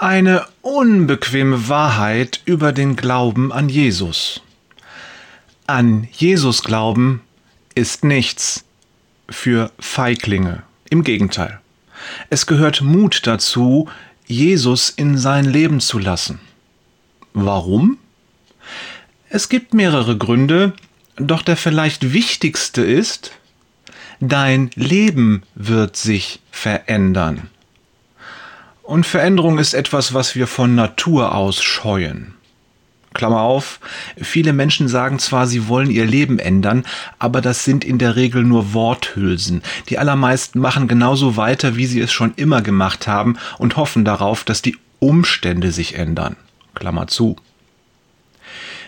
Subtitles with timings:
[0.00, 4.40] Eine unbequeme Wahrheit über den Glauben an Jesus.
[5.66, 7.20] An Jesus glauben
[7.74, 8.64] ist nichts
[9.28, 10.62] für Feiglinge.
[10.88, 11.60] Im Gegenteil.
[12.30, 13.88] Es gehört Mut dazu,
[14.28, 16.38] Jesus in sein Leben zu lassen.
[17.32, 17.98] Warum?
[19.30, 20.74] Es gibt mehrere Gründe,
[21.16, 23.32] doch der vielleicht wichtigste ist,
[24.20, 27.50] dein Leben wird sich verändern.
[28.88, 32.32] Und Veränderung ist etwas, was wir von Natur aus scheuen.
[33.12, 33.80] Klammer auf,
[34.16, 36.86] viele Menschen sagen zwar, sie wollen ihr Leben ändern,
[37.18, 39.62] aber das sind in der Regel nur Worthülsen.
[39.90, 44.42] Die allermeisten machen genauso weiter, wie sie es schon immer gemacht haben und hoffen darauf,
[44.42, 46.36] dass die Umstände sich ändern.
[46.74, 47.36] Klammer zu.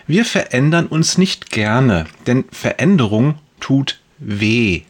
[0.07, 4.81] Wir verändern uns nicht gerne, denn Veränderung tut weh.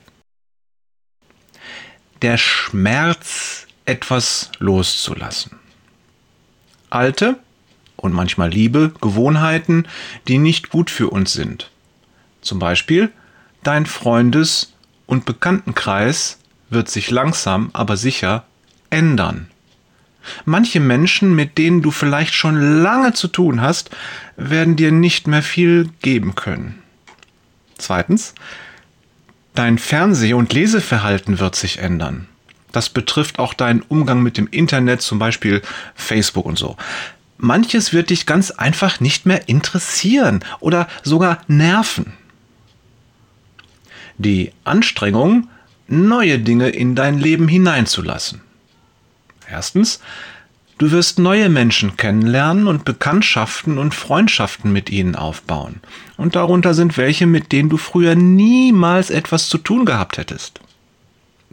[2.21, 5.59] Der Schmerz, etwas loszulassen.
[6.89, 7.37] Alte
[7.97, 9.85] und manchmal liebe Gewohnheiten,
[10.29, 11.69] die nicht gut für uns sind.
[12.41, 13.11] Zum Beispiel,
[13.63, 14.71] dein Freundes-
[15.07, 18.45] und Bekanntenkreis wird sich langsam, aber sicher
[18.89, 19.47] ändern.
[20.45, 23.89] Manche Menschen, mit denen du vielleicht schon lange zu tun hast,
[24.37, 26.81] werden dir nicht mehr viel geben können.
[27.77, 28.35] Zweitens,
[29.53, 32.27] dein Fernseh- und Leseverhalten wird sich ändern.
[32.71, 35.61] Das betrifft auch deinen Umgang mit dem Internet, zum Beispiel
[35.95, 36.77] Facebook und so.
[37.37, 42.13] Manches wird dich ganz einfach nicht mehr interessieren oder sogar nerven.
[44.17, 45.49] Die Anstrengung,
[45.87, 48.41] neue Dinge in dein Leben hineinzulassen.
[49.49, 49.99] Erstens,
[50.77, 55.81] du wirst neue Menschen kennenlernen und Bekanntschaften und Freundschaften mit ihnen aufbauen.
[56.17, 60.61] Und darunter sind welche, mit denen du früher niemals etwas zu tun gehabt hättest.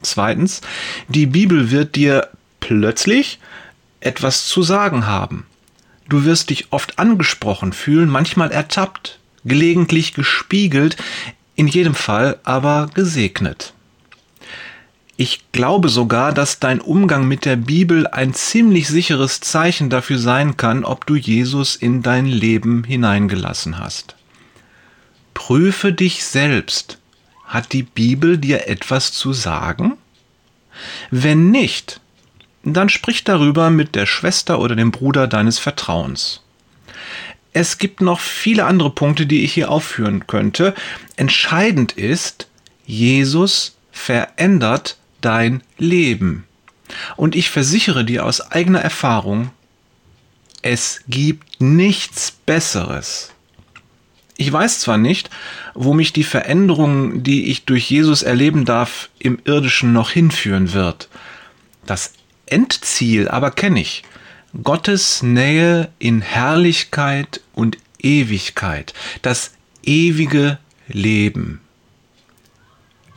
[0.02, 0.60] Zweitens,
[1.08, 2.28] die Bibel wird dir
[2.60, 3.38] plötzlich
[4.00, 5.46] etwas zu sagen haben.
[6.08, 10.97] Du wirst dich oft angesprochen fühlen, manchmal ertappt, gelegentlich gespiegelt,
[11.54, 13.75] in jedem Fall aber gesegnet.
[15.20, 20.56] Ich glaube sogar, dass dein Umgang mit der Bibel ein ziemlich sicheres Zeichen dafür sein
[20.56, 24.15] kann, ob du Jesus in dein Leben hineingelassen hast.
[25.34, 26.98] Prüfe dich selbst.
[27.48, 29.97] Hat die Bibel dir etwas zu sagen?
[31.10, 32.00] Wenn nicht,
[32.62, 36.42] dann sprich darüber mit der Schwester oder dem Bruder deines Vertrauens.
[37.54, 40.75] Es gibt noch viele andere Punkte, die ich hier aufführen könnte.
[41.16, 42.48] Entscheidend ist,
[42.84, 46.44] Jesus verändert dein Leben.
[47.16, 49.50] Und ich versichere dir aus eigener Erfahrung,
[50.60, 53.32] es gibt nichts Besseres.
[54.41, 55.31] Ich weiß zwar nicht,
[55.75, 61.09] wo mich die Veränderung, die ich durch Jesus erleben darf, im irdischen noch hinführen wird.
[61.87, 62.12] Das
[62.47, 64.04] Endziel aber kenne ich.
[64.62, 71.60] Gottes Nähe in Herrlichkeit und Ewigkeit, das ewige Leben.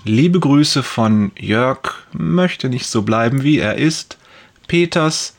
[0.04, 4.18] Liebe Grüße von Jörg, möchte nicht so bleiben wie er ist,
[4.68, 5.36] Peters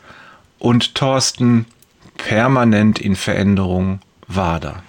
[0.60, 1.66] und Thorsten,
[2.16, 4.84] permanent in Veränderung, Wader.